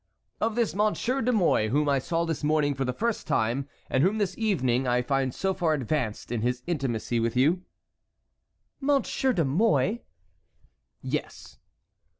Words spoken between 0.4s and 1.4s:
this Monsieur de